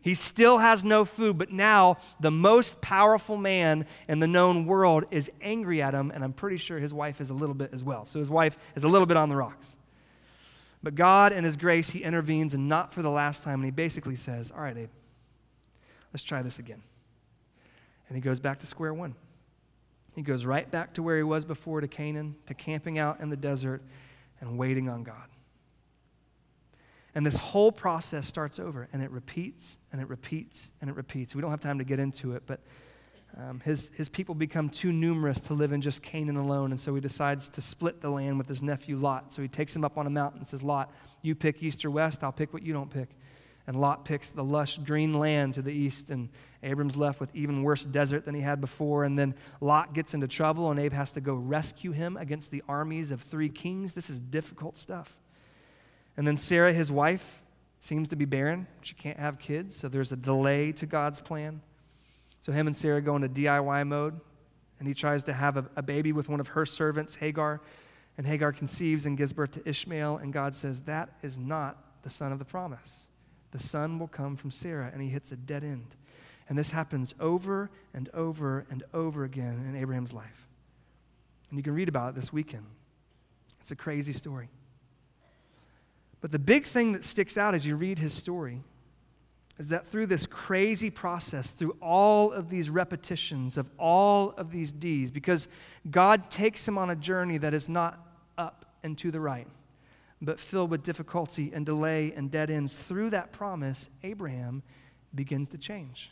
[0.01, 5.05] He still has no food, but now the most powerful man in the known world
[5.11, 7.83] is angry at him, and I'm pretty sure his wife is a little bit as
[7.83, 8.05] well.
[8.05, 9.77] So his wife is a little bit on the rocks.
[10.81, 13.73] But God, in his grace, he intervenes, and not for the last time, and he
[13.73, 14.91] basically says, All right, Abe,
[16.13, 16.83] let's try this again.
[18.09, 19.17] And he goes back to square one.
[20.17, 23.29] He goes right back to where he was before to Canaan, to camping out in
[23.29, 23.83] the desert
[24.41, 25.29] and waiting on God.
[27.15, 31.35] And this whole process starts over and it repeats and it repeats and it repeats.
[31.35, 32.61] We don't have time to get into it, but
[33.37, 36.71] um, his, his people become too numerous to live in just Canaan alone.
[36.71, 39.35] And so he decides to split the land with his nephew Lot.
[39.35, 41.91] So he takes him up on a mountain and says, Lot, you pick east or
[41.91, 43.11] west, I'll pick what you don't pick.
[43.67, 46.29] And Lot picks the lush green land to the east, and
[46.67, 49.05] Abram's left with even worse desert than he had before.
[49.05, 52.63] And then Lot gets into trouble, and Abe has to go rescue him against the
[52.69, 53.93] armies of three kings.
[53.93, 55.17] This is difficult stuff.
[56.17, 57.43] And then Sarah, his wife,
[57.81, 58.67] seems to be barren.
[58.83, 61.61] She can't have kids, so there's a delay to God's plan.
[62.41, 64.21] So him and Sarah go into DIY mode,
[64.79, 67.61] and he tries to have a, a baby with one of her servants, Hagar.
[68.19, 72.11] And Hagar conceives and gives birth to Ishmael, and God says, That is not the
[72.11, 73.09] son of the promise
[73.57, 75.97] the son will come from Sarah, and he hits a dead end.
[76.49, 80.47] And this happens over and over and over again in Abraham's life.
[81.51, 82.67] And you can read about it this weekend.
[83.61, 84.49] It's a crazy story.
[86.21, 88.63] But the big thing that sticks out as you read his story
[89.59, 94.73] is that through this crazy process, through all of these repetitions of all of these
[94.73, 95.49] D's, because
[95.91, 97.99] God takes him on a journey that is not
[98.37, 99.49] up and to the right,
[100.21, 104.63] but filled with difficulty and delay and dead ends, through that promise, Abraham
[105.15, 106.11] begins to change.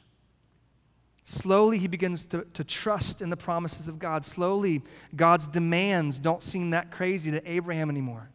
[1.25, 4.27] Slowly, he begins to, to trust in the promises of God.
[4.27, 4.83] Slowly,
[5.17, 8.29] God's demands don't seem that crazy to Abraham anymore.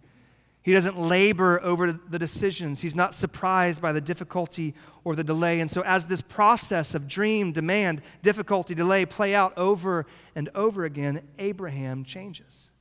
[0.61, 2.81] He doesn't labor over the decisions.
[2.81, 4.73] He's not surprised by the difficulty
[5.03, 5.59] or the delay.
[5.59, 10.83] And so, as this process of dream, demand, difficulty, delay play out over and over
[10.83, 12.71] again, Abraham changes.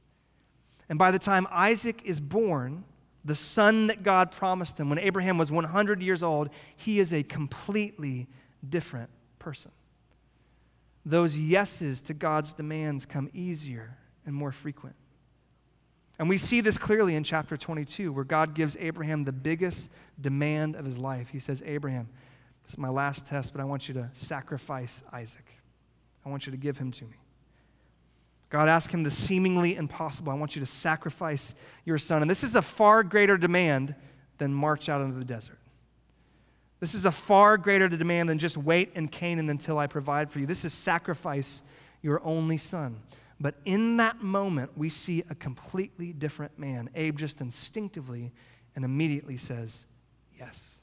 [0.88, 2.84] And by the time Isaac is born,
[3.24, 7.22] the son that God promised him, when Abraham was 100 years old, he is a
[7.22, 8.26] completely
[8.68, 9.70] different person.
[11.08, 14.94] Those yeses to God's demands come easier and more frequent.
[16.18, 19.90] And we see this clearly in chapter 22, where God gives Abraham the biggest
[20.20, 21.30] demand of his life.
[21.30, 22.10] He says, Abraham,
[22.62, 25.46] this is my last test, but I want you to sacrifice Isaac.
[26.26, 27.16] I want you to give him to me.
[28.50, 30.30] God asked him the seemingly impossible.
[30.30, 31.54] I want you to sacrifice
[31.86, 32.20] your son.
[32.20, 33.94] And this is a far greater demand
[34.36, 35.57] than march out into the desert.
[36.80, 40.38] This is a far greater demand than just wait in Canaan until I provide for
[40.38, 40.46] you.
[40.46, 41.62] This is sacrifice
[42.02, 43.00] your only son.
[43.40, 46.90] But in that moment, we see a completely different man.
[46.94, 48.32] Abe just instinctively
[48.74, 49.86] and immediately says,
[50.38, 50.82] Yes.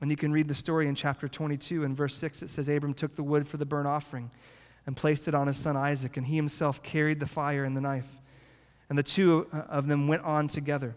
[0.00, 2.42] And you can read the story in chapter 22 and verse 6.
[2.42, 4.32] It says, Abram took the wood for the burnt offering
[4.84, 7.80] and placed it on his son Isaac, and he himself carried the fire and the
[7.80, 8.20] knife.
[8.88, 10.96] And the two uh, of them went on together.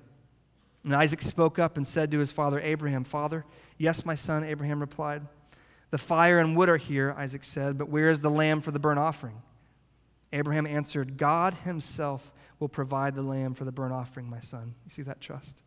[0.85, 3.43] And Isaac spoke up and said to his father Abraham, Father,
[3.79, 5.23] yes, my son, Abraham replied.
[5.89, 8.79] The fire and wood are here, Isaac said, but where is the lamb for the
[8.79, 9.41] burnt offering?
[10.31, 14.75] Abraham answered, God himself will provide the lamb for the burnt offering, my son.
[14.85, 15.63] You see that trust?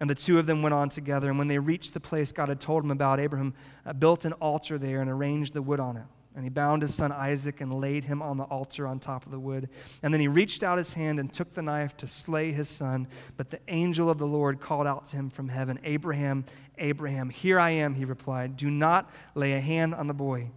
[0.00, 1.28] And the two of them went on together.
[1.28, 3.54] And when they reached the place God had told him about, Abraham
[3.86, 6.04] uh, built an altar there and arranged the wood on it.
[6.34, 9.30] And he bound his son Isaac and laid him on the altar on top of
[9.30, 9.68] the wood.
[10.02, 13.06] And then he reached out his hand and took the knife to slay his son.
[13.36, 16.44] But the angel of the Lord called out to him from heaven Abraham,
[16.76, 18.56] Abraham, here I am, he replied.
[18.56, 20.50] Do not lay a hand on the boy.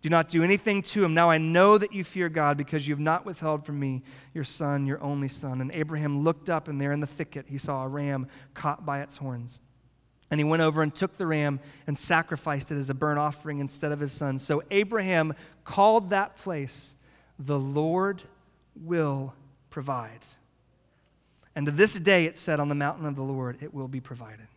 [0.00, 1.14] Do not do anything to him.
[1.14, 4.44] Now I know that you fear God because you have not withheld from me your
[4.44, 5.60] son, your only son.
[5.60, 9.00] And Abraham looked up, and there in the thicket he saw a ram caught by
[9.00, 9.60] its horns.
[10.30, 13.60] And he went over and took the ram and sacrificed it as a burnt offering
[13.60, 14.38] instead of his son.
[14.38, 15.34] So Abraham
[15.64, 16.96] called that place,
[17.38, 18.22] The Lord
[18.74, 19.34] will
[19.70, 20.20] provide.
[21.54, 24.00] And to this day it said, On the mountain of the Lord it will be
[24.00, 24.48] provided.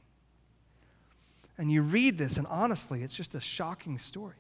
[1.58, 4.36] And you read this, and honestly, it's just a shocking story.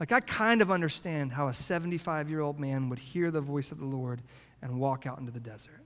[0.00, 3.70] Like, I kind of understand how a 75 year old man would hear the voice
[3.70, 4.20] of the Lord
[4.60, 5.80] and walk out into the desert.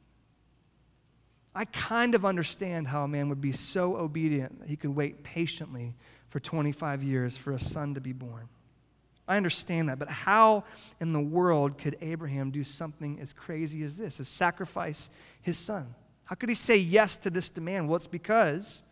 [1.57, 5.23] I kind of understand how a man would be so obedient that he could wait
[5.23, 5.95] patiently
[6.29, 8.49] for 25 years for a son to be born.
[9.27, 10.65] I understand that, but how
[11.01, 15.95] in the world could Abraham do something as crazy as this, as sacrifice his son?
[16.27, 17.89] How could he say yes to this demand?
[17.89, 18.83] Well, it's because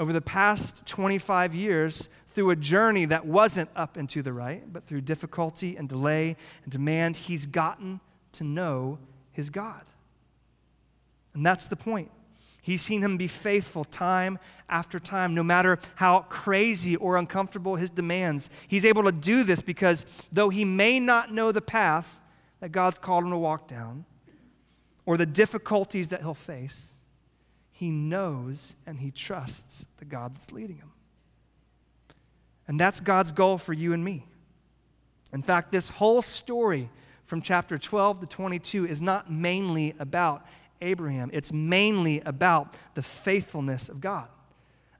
[0.00, 4.72] over the past 25 years, through a journey that wasn't up and to the right,
[4.72, 8.00] but through difficulty and delay and demand, he's gotten
[8.32, 8.98] to know
[9.30, 9.82] his God.
[11.34, 12.10] And that's the point.
[12.62, 14.38] He's seen him be faithful time
[14.70, 18.48] after time, no matter how crazy or uncomfortable his demands.
[18.66, 22.20] He's able to do this because though he may not know the path
[22.60, 24.06] that God's called him to walk down
[25.04, 26.94] or the difficulties that he'll face,
[27.70, 30.92] he knows and he trusts the God that's leading him.
[32.66, 34.24] And that's God's goal for you and me.
[35.34, 36.88] In fact, this whole story
[37.26, 40.46] from chapter 12 to 22 is not mainly about
[40.80, 41.30] Abraham.
[41.32, 44.28] It's mainly about the faithfulness of God.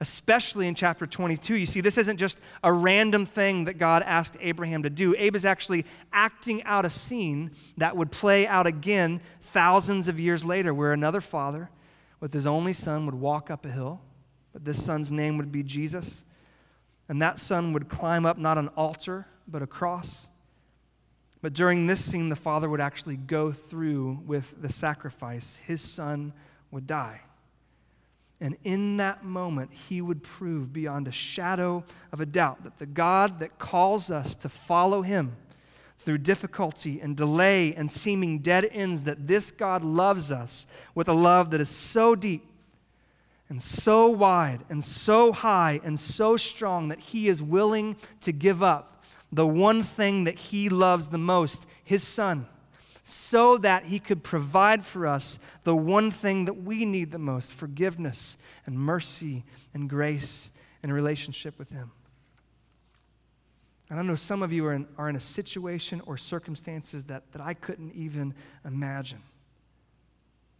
[0.00, 1.54] Especially in chapter 22.
[1.54, 5.14] You see, this isn't just a random thing that God asked Abraham to do.
[5.16, 10.44] Abe is actually acting out a scene that would play out again thousands of years
[10.44, 11.70] later, where another father
[12.20, 14.00] with his only son would walk up a hill,
[14.52, 16.24] but this son's name would be Jesus.
[17.08, 20.30] And that son would climb up not an altar, but a cross.
[21.44, 25.59] But during this scene, the father would actually go through with the sacrifice.
[25.66, 26.33] His son
[26.70, 27.20] would die.
[28.40, 32.87] And in that moment, he would prove beyond a shadow of a doubt that the
[32.87, 35.37] God that calls us to follow him
[35.98, 41.12] through difficulty and delay and seeming dead ends, that this God loves us with a
[41.12, 42.46] love that is so deep
[43.50, 48.62] and so wide and so high and so strong that he is willing to give
[48.62, 48.93] up
[49.34, 52.46] the one thing that he loves the most, his son,
[53.02, 57.52] so that he could provide for us the one thing that we need the most
[57.52, 59.44] forgiveness and mercy
[59.74, 60.50] and grace
[60.82, 61.92] and relationship with him.
[63.90, 67.30] And I know some of you are in, are in a situation or circumstances that,
[67.32, 69.22] that I couldn't even imagine.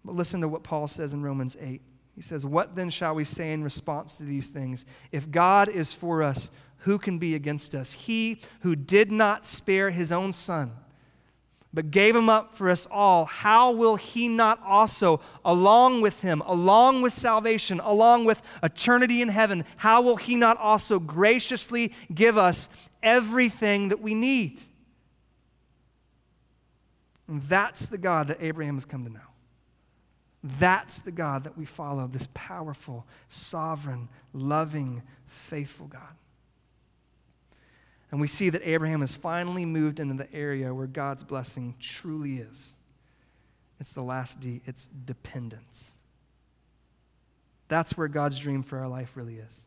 [0.04, 1.80] But listen to what Paul says in Romans 8.
[2.14, 4.84] He says, What then shall we say in response to these things?
[5.10, 6.50] If God is for us,
[6.85, 7.92] who can be against us?
[7.92, 10.73] He who did not spare his own son,
[11.73, 16.42] but gave him up for us all, how will he not also, along with him,
[16.42, 22.37] along with salvation, along with eternity in heaven, how will he not also graciously give
[22.37, 22.68] us
[23.03, 24.61] everything that we need?
[27.27, 29.20] And that's the God that Abraham has come to know.
[30.42, 36.19] That's the God that we follow, this powerful, sovereign, loving, faithful God.
[38.15, 42.37] And we see that Abraham has finally moved into the area where God's blessing truly
[42.37, 42.77] is.
[43.81, 45.96] It's the last D, it's dependence.
[47.67, 49.67] That's where God's dream for our life really is.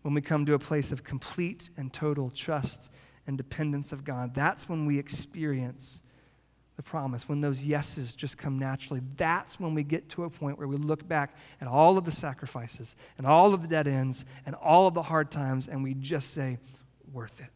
[0.00, 2.90] When we come to a place of complete and total trust
[3.26, 6.00] and dependence of God, that's when we experience
[6.76, 9.02] the promise, when those yeses just come naturally.
[9.18, 12.12] That's when we get to a point where we look back at all of the
[12.12, 15.92] sacrifices and all of the dead ends and all of the hard times and we
[15.92, 16.56] just say,
[17.12, 17.50] worth it.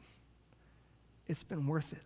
[1.27, 2.03] It's been worth it.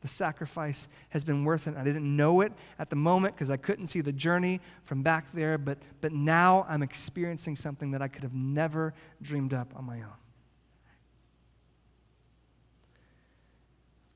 [0.00, 1.76] The sacrifice has been worth it.
[1.76, 5.30] I didn't know it at the moment because I couldn't see the journey from back
[5.34, 9.84] there, but, but now I'm experiencing something that I could have never dreamed up on
[9.84, 10.16] my own.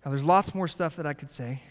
[0.04, 1.62] Now, there's lots more stuff that I could say,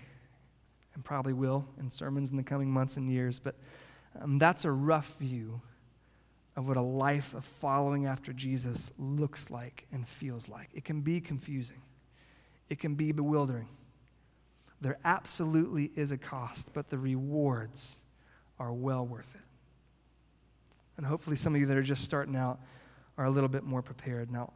[0.93, 3.55] and probably will in sermons in the coming months and years, but
[4.21, 5.61] um, that's a rough view
[6.55, 10.69] of what a life of following after Jesus looks like and feels like.
[10.73, 11.81] It can be confusing,
[12.69, 13.69] it can be bewildering.
[14.81, 17.99] There absolutely is a cost, but the rewards
[18.59, 19.41] are well worth it.
[20.97, 22.59] And hopefully, some of you that are just starting out
[23.17, 24.29] are a little bit more prepared.
[24.29, 24.51] Now,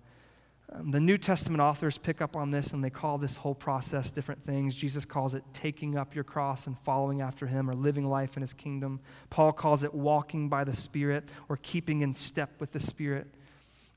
[0.73, 4.11] Um, the New Testament authors pick up on this and they call this whole process
[4.11, 4.75] different things.
[4.75, 8.41] Jesus calls it taking up your cross and following after him or living life in
[8.41, 8.99] his kingdom.
[9.29, 13.27] Paul calls it walking by the Spirit or keeping in step with the Spirit.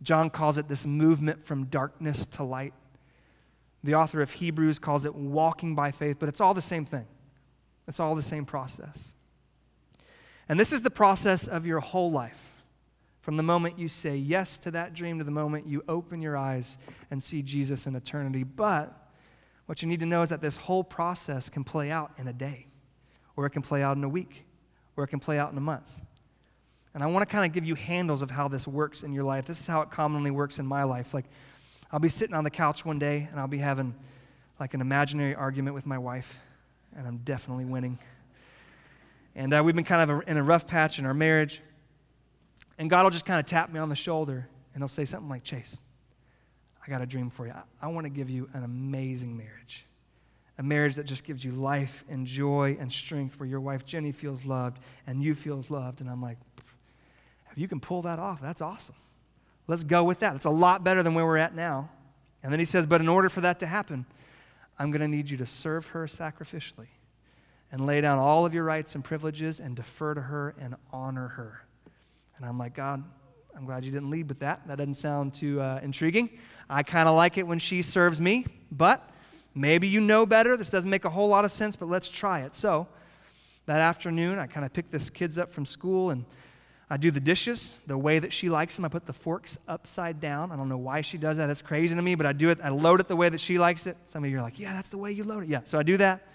[0.03, 2.73] John calls it this movement from darkness to light.
[3.83, 7.07] The author of Hebrews calls it walking by faith, but it's all the same thing.
[7.89, 9.15] It's all the same process.
[10.49, 12.50] And this is the process of your whole life.
[13.21, 16.37] From the moment you say yes to that dream to the moment you open your
[16.37, 16.79] eyes
[17.11, 18.45] and see Jesus in eternity.
[18.45, 18.97] But
[19.67, 22.33] what you need to know is that this whole process can play out in a
[22.33, 22.67] day,
[23.37, 24.45] or it can play out in a week,
[24.97, 26.01] or it can play out in a month.
[26.93, 29.23] And I want to kind of give you handles of how this works in your
[29.23, 29.47] life.
[29.47, 31.15] This is how it commonly works in my life.
[31.15, 31.27] Like,
[31.93, 33.95] I'll be sitting on the couch one day and I'll be having
[34.59, 36.39] like an imaginary argument with my wife,
[36.97, 37.99] and I'm definitely winning.
[39.35, 41.61] And uh, we've been kind of in a rough patch in our marriage.
[42.81, 45.29] And God will just kind of tap me on the shoulder and he'll say something
[45.29, 45.83] like, Chase,
[46.85, 47.53] I got a dream for you.
[47.83, 49.85] I, want to give you an amazing marriage.
[50.57, 54.13] A marriage that just gives you life and joy and strength, where your wife Jenny
[54.13, 56.01] feels loved and you feels loved.
[56.01, 56.39] And I'm like,
[57.53, 58.95] if you can pull that off, that's awesome.
[59.67, 60.35] Let's go with that.
[60.35, 61.91] It's a lot better than where we're at now.
[62.43, 64.07] And then he says, but in order for that to happen,
[64.79, 66.89] I'm going to need you to serve her sacrificially
[67.71, 71.29] and lay down all of your rights and privileges and defer to her and honor
[71.29, 71.67] her.
[72.41, 73.05] And I'm like, God,
[73.55, 74.67] I'm glad you didn't lead with that.
[74.67, 76.31] That doesn't sound too uh, intriguing.
[76.71, 79.11] I kind of like it when she serves me, but
[79.55, 80.57] maybe you know better.
[80.57, 82.57] This doesn't make a whole lot of sense, but let's try it.
[82.57, 82.89] So
[83.67, 86.25] that afternoon, I kind of pick this kids up from school and
[86.89, 88.85] I do the dishes the way that she likes them.
[88.85, 90.51] I put the forks upside down.
[90.51, 91.47] I don't know why she does that.
[91.47, 92.59] That's crazy to me, but I do it.
[92.63, 93.97] I load it the way that she likes it.
[94.07, 95.51] Some of you are like, yeah, that's the way you load it.
[95.51, 96.27] Yeah, so I do that.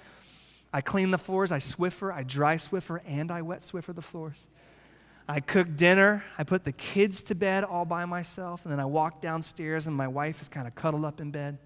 [0.72, 1.52] I clean the floors.
[1.52, 2.14] I Swiffer.
[2.14, 4.48] I dry Swiffer, and I wet Swiffer the floors.
[5.28, 6.24] I cook dinner.
[6.38, 8.62] I put the kids to bed all by myself.
[8.64, 11.58] And then I walk downstairs, and my wife is kind of cuddled up in bed.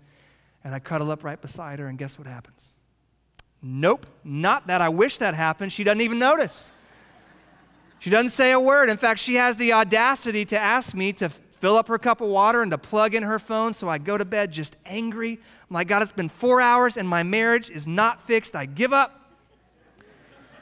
[0.63, 2.71] And I cuddle up right beside her, and guess what happens?
[3.61, 5.73] Nope, not that I wish that happened.
[5.73, 6.71] She doesn't even notice.
[7.99, 8.89] She doesn't say a word.
[8.89, 12.29] In fact, she has the audacity to ask me to fill up her cup of
[12.29, 13.73] water and to plug in her phone.
[13.73, 15.33] So I go to bed just angry.
[15.33, 18.55] I'm like, God, it's been four hours and my marriage is not fixed.
[18.55, 19.18] I give up.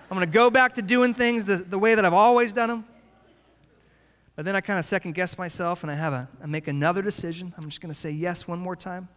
[0.10, 2.70] I'm going to go back to doing things the, the way that I've always done
[2.70, 2.86] them.
[4.38, 7.02] But then I kind of second guess myself and I have a, I make another
[7.02, 7.54] decision.
[7.58, 9.10] I'm just going to say yes one more time.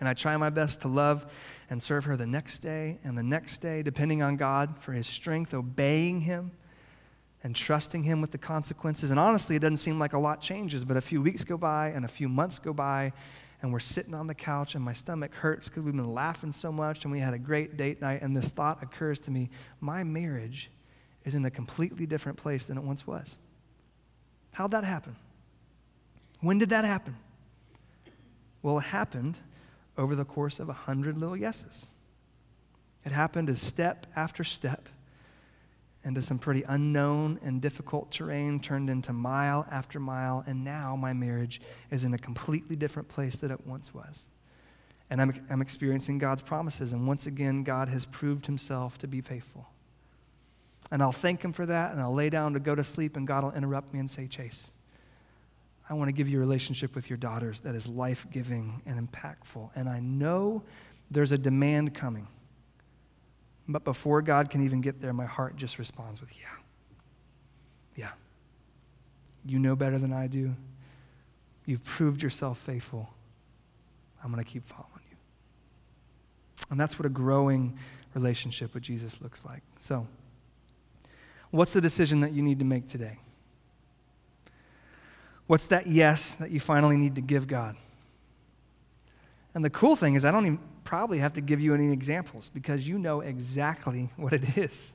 [0.00, 1.24] And I try my best to love
[1.70, 5.06] and serve her the next day and the next day, depending on God for his
[5.06, 6.50] strength, obeying him
[7.42, 9.10] and trusting him with the consequences.
[9.10, 11.88] And honestly, it doesn't seem like a lot changes, but a few weeks go by
[11.88, 13.12] and a few months go by,
[13.62, 16.72] and we're sitting on the couch and my stomach hurts because we've been laughing so
[16.72, 19.48] much and we had a great date night and this thought occurs to me
[19.80, 20.70] my marriage
[21.24, 23.38] is in a completely different place than it once was.
[24.52, 25.14] How'd that happen?
[26.40, 27.16] When did that happen?
[28.62, 29.38] Well it happened
[29.96, 31.86] over the course of a hundred little yeses.
[33.04, 34.88] It happened as step after step
[36.04, 41.12] into some pretty unknown and difficult terrain, turned into mile after mile, and now my
[41.12, 44.28] marriage is in a completely different place than it once was.
[45.10, 49.20] And I'm, I'm experiencing God's promises, and once again, God has proved himself to be
[49.20, 49.68] faithful.
[50.90, 53.26] And I'll thank him for that, and I'll lay down to go to sleep, and
[53.26, 54.72] God will interrupt me and say, Chase,
[55.88, 59.08] I want to give you a relationship with your daughters that is life giving and
[59.08, 59.70] impactful.
[59.74, 60.62] And I know
[61.10, 62.28] there's a demand coming.
[63.68, 66.46] But before God can even get there, my heart just responds with, yeah.
[67.96, 68.10] Yeah.
[69.44, 70.54] You know better than I do.
[71.64, 73.08] You've proved yourself faithful.
[74.22, 75.16] I'm going to keep following you.
[76.70, 77.78] And that's what a growing
[78.14, 79.62] relationship with Jesus looks like.
[79.78, 80.06] So,
[81.50, 83.18] what's the decision that you need to make today?
[85.46, 87.76] What's that yes that you finally need to give God?
[89.54, 92.50] And the cool thing is, I don't even probably have to give you any examples
[92.52, 94.94] because you know exactly what it is.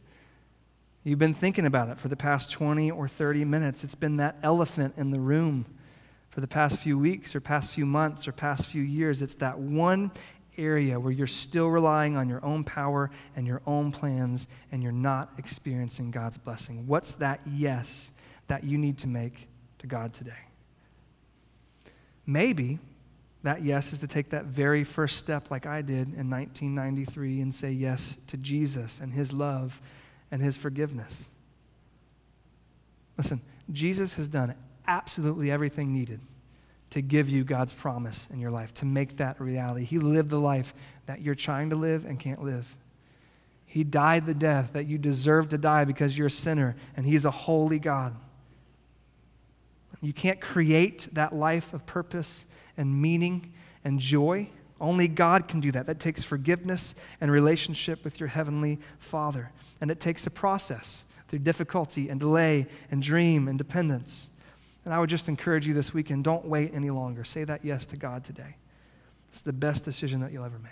[1.04, 3.84] You've been thinking about it for the past 20 or 30 minutes.
[3.84, 5.66] It's been that elephant in the room
[6.30, 9.22] for the past few weeks or past few months or past few years.
[9.22, 10.12] It's that one
[10.58, 14.92] area where you're still relying on your own power and your own plans and you're
[14.92, 16.88] not experiencing God's blessing.
[16.88, 18.12] What's that yes
[18.48, 19.48] that you need to make
[19.80, 20.32] to God today?
[22.26, 22.80] Maybe
[23.44, 27.54] that yes is to take that very first step, like I did in 1993, and
[27.54, 29.82] say yes to Jesus and his love
[30.32, 31.30] and his forgiveness.
[33.18, 34.56] Listen, Jesus has done
[34.88, 36.22] absolutely everything needed
[36.90, 39.84] to give you God's promise in your life, to make that reality.
[39.84, 40.74] He lived the life
[41.06, 42.76] that you're trying to live and can't live.
[43.66, 47.26] He died the death that you deserve to die because you're a sinner, and He's
[47.26, 48.16] a holy God.
[50.00, 52.46] You can't create that life of purpose
[52.78, 53.52] and meaning
[53.84, 54.50] and joy.
[54.80, 55.86] Only God can do that.
[55.88, 59.52] That takes forgiveness and relationship with your heavenly Father.
[59.82, 64.32] And it takes a process through difficulty and delay and dream and dependence.
[64.86, 67.24] And I would just encourage you this weekend don't wait any longer.
[67.24, 68.56] Say that yes to God today.
[69.30, 70.72] It's the best decision that you'll ever make.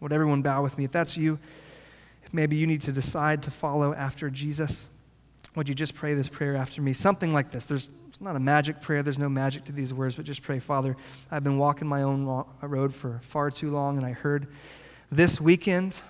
[0.00, 0.84] Would everyone bow with me?
[0.84, 1.38] If that's you,
[2.24, 4.88] if maybe you need to decide to follow after Jesus,
[5.54, 6.92] would you just pray this prayer after me?
[6.92, 7.64] Something like this.
[7.64, 10.58] There's it's not a magic prayer, there's no magic to these words, but just pray,
[10.58, 10.96] Father,
[11.30, 14.48] I've been walking my own road for far too long, and I heard
[15.10, 16.02] this weekend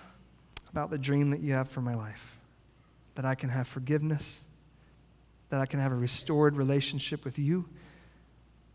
[0.68, 2.38] about the dream that you have for my life
[3.14, 4.44] that I can have forgiveness,
[5.50, 7.68] that I can have a restored relationship with you,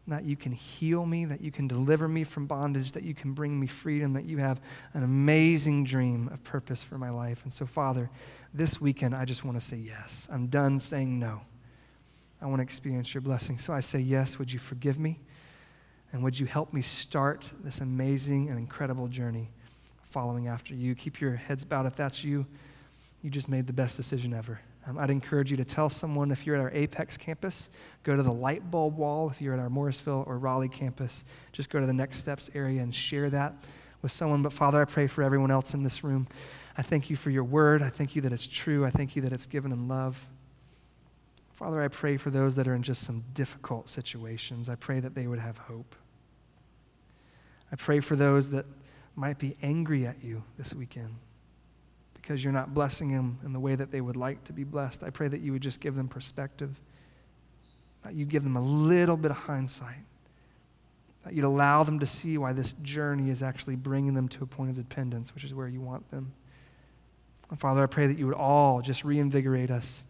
[0.08, 3.34] that you can heal me, that you can deliver me from bondage, that you can
[3.34, 4.62] bring me freedom, that you have
[4.94, 7.42] an amazing dream of purpose for my life.
[7.44, 8.10] And so, Father,
[8.54, 10.28] this weekend, I just want to say yes.
[10.32, 11.42] I'm done saying no.
[12.42, 13.58] I want to experience your blessing.
[13.58, 14.40] So I say yes.
[14.40, 15.20] Would you forgive me?
[16.14, 19.50] And would you help me start this amazing and incredible journey
[20.04, 20.96] following after you?
[20.96, 22.46] Keep your heads bowed if that's you.
[23.22, 24.62] You just made the best decision ever.
[24.88, 27.68] Um, I'd encourage you to tell someone if you're at our Apex campus,
[28.04, 29.30] go to the light bulb wall.
[29.30, 32.82] If you're at our Morrisville or Raleigh campus, just go to the next steps area
[32.82, 33.54] and share that
[34.02, 34.42] with someone.
[34.42, 36.28] But Father, I pray for everyone else in this room.
[36.78, 37.82] I thank you for your word.
[37.82, 38.86] I thank you that it's true.
[38.86, 40.26] I thank you that it's given in love.
[41.54, 44.70] Father, I pray for those that are in just some difficult situations.
[44.70, 45.96] I pray that they would have hope.
[47.72, 48.66] I pray for those that
[49.16, 51.16] might be angry at you this weekend
[52.28, 55.02] because you're not blessing them in the way that they would like to be blessed.
[55.02, 56.76] I pray that you would just give them perspective,
[58.04, 60.04] that you give them a little bit of hindsight,
[61.24, 64.46] that you'd allow them to see why this journey is actually bringing them to a
[64.46, 66.34] point of dependence, which is where you want them.
[67.50, 70.04] And Father, I pray that you would all just reinvigorate us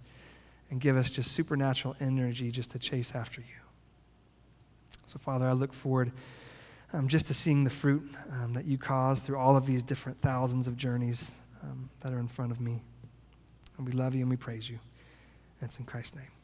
[0.72, 3.62] and give us just supernatural energy just to chase after you.
[5.06, 6.12] So, Father, I look forward
[6.94, 10.20] um, just to seeing the fruit um, that you cause through all of these different
[10.20, 11.32] thousands of journeys
[11.64, 12.82] um, that are in front of me.
[13.78, 14.80] And we love you and we praise you.
[15.62, 16.37] And it's in Christ's name.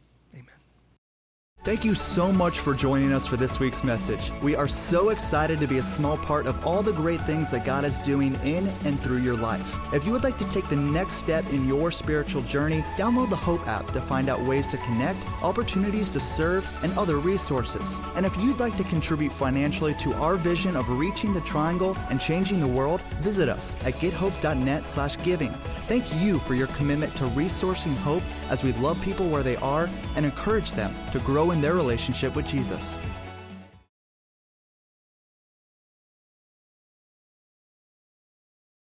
[1.63, 4.33] Thank you so much for joining us for this week's message.
[4.41, 7.63] We are so excited to be a small part of all the great things that
[7.63, 9.73] God is doing in and through your life.
[9.93, 13.37] If you would like to take the next step in your spiritual journey, download the
[13.37, 17.95] Hope app to find out ways to connect, opportunities to serve, and other resources.
[18.17, 22.19] And if you'd like to contribute financially to our vision of reaching the triangle and
[22.19, 25.53] changing the world, visit us at gethope.net/giving.
[25.87, 29.89] Thank you for your commitment to resourcing hope as we love people where they are
[30.17, 32.95] and encourage them to grow in their relationship with Jesus.